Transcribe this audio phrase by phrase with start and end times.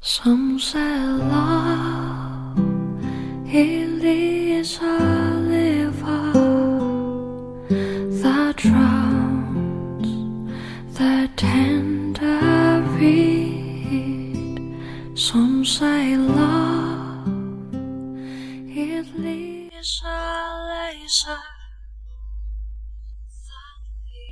[0.00, 2.56] Some say love
[3.46, 6.32] it is a liver
[8.22, 10.06] that drowns
[10.96, 14.60] the tender reed.
[15.14, 17.26] Some say love
[18.68, 19.06] it
[19.74, 20.14] is a
[20.68, 21.38] laser.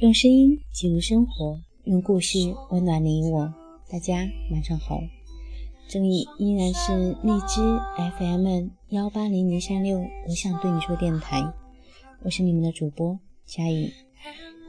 [0.01, 2.39] 用声音记录生活，用故事
[2.71, 3.53] 温暖你我。
[3.91, 4.15] 大家
[4.53, 5.01] 晚上好，
[5.89, 7.61] 这里依然是荔枝
[8.19, 11.53] FM 幺八零零三六，我想对你说电台，
[12.25, 13.93] 我是你们的主播佳宇。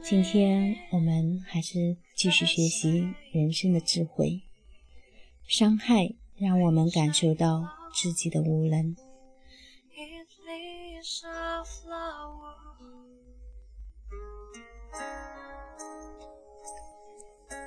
[0.04, 4.42] 今天我们还是继续学习人生的智慧。
[5.48, 8.94] 伤害让我们感受到自己的无能。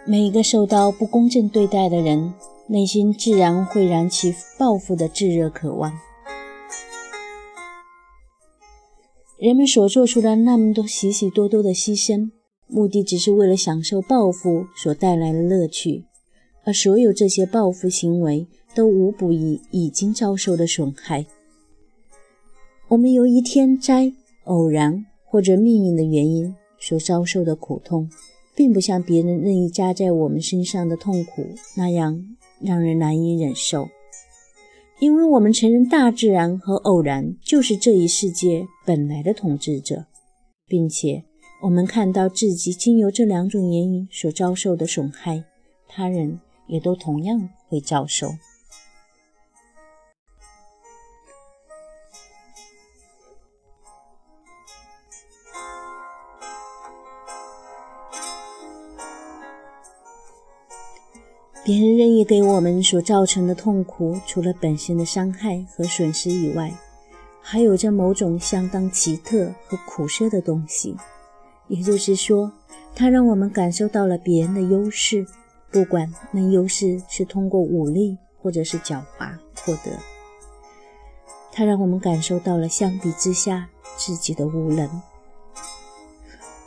[0.07, 2.33] 每一个受到不公正对待的人，
[2.67, 5.91] 内心自然会燃起报复的炙热渴望。
[9.37, 12.32] 人们所做出的那么多许许多多的牺牲，
[12.67, 16.05] 目的只是为了享受报复所带来的乐趣，
[16.63, 21.26] 而所有这些报复行为都无补于已经遭受的损害。
[22.87, 24.13] 我们由于天灾、
[24.45, 28.09] 偶然或者命运的原因所遭受的苦痛。
[28.54, 32.21] 并不像别人任意加在我们身上的痛苦那样
[32.63, 33.90] 让人难以忍受，
[34.99, 40.05] 因为我们承认大自然和偶然就是这一世界本来的统治者，
[40.67, 41.23] 并且
[41.63, 45.43] 我们看到自己经由这两种原因所遭受的损害，
[45.87, 48.27] 他人也都同样会遭受。
[61.71, 66.69] 别人任意给我们所造成的痛苦，除了本身的伤害和损失以外，
[67.41, 70.97] 还有着某种相当奇特和苦涩的东西。
[71.69, 72.51] 也就是说，
[72.93, 75.25] 它让我们感受到了别人的优势，
[75.71, 79.31] 不管那优势是通过武力或者是狡猾
[79.63, 79.97] 获得。
[81.53, 85.01] 它让我们感受到了相比之下自己的无能。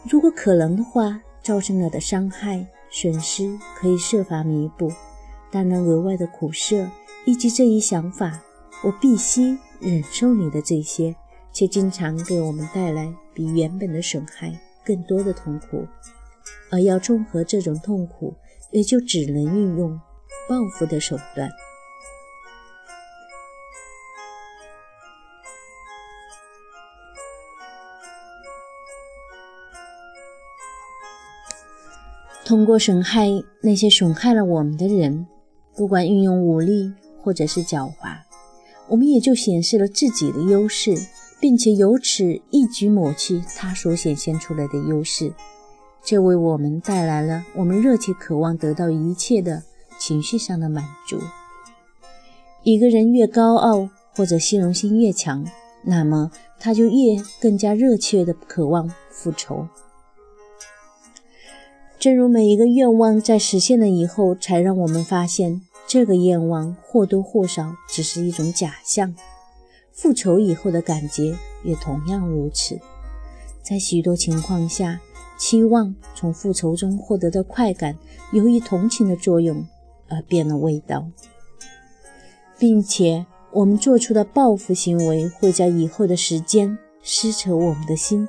[0.08, 2.66] 如果可能的话，造成了的伤害。
[2.96, 4.88] 损失可以设法弥补，
[5.50, 6.88] 但那额外的苦涩
[7.24, 8.40] 以及这一想法，
[8.84, 11.16] 我必须忍受你的这些，
[11.52, 14.56] 却经常给我们带来比原本的损害
[14.86, 15.84] 更多的痛苦。
[16.70, 18.32] 而要综合这种痛苦，
[18.70, 20.00] 也就只能运用
[20.48, 21.50] 报复的手段。
[32.44, 33.28] 通过损害
[33.62, 35.26] 那些损害了我们的人，
[35.74, 38.18] 不管运用武力或者是狡猾，
[38.88, 40.94] 我们也就显示了自己的优势，
[41.40, 45.32] 并且由此一举抹去他所显现出来的优势。
[46.04, 49.62] 这为我们带来了我们热切渴望得到一切的
[49.98, 51.18] 情绪上的满足。
[52.62, 55.46] 一个人越高傲或者虚荣心越强，
[55.82, 56.30] 那么
[56.60, 59.66] 他就越更加热切的渴望复仇。
[62.04, 69.14] 正如每一个愿望在实现了以后，才让我们发现这个愿望或多或少只是一种假象。
[69.90, 72.78] 复仇以后的感觉也同样如此。
[73.62, 75.00] 在许多情况下，
[75.38, 77.96] 期望从复仇中获得的快感，
[78.34, 79.66] 由于同情的作用
[80.10, 81.06] 而变了味道，
[82.58, 88.28] 并且我们做出的报复行为会在以后的时间撕扯我们的心，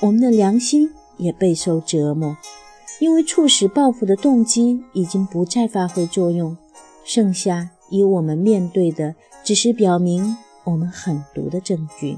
[0.00, 2.34] 我们的良心也备受折磨。
[3.00, 6.56] 因为促使报复的动机已经不再发挥作用，
[7.04, 12.16] 剩下以我们面对的只是表明我们狠毒的证据。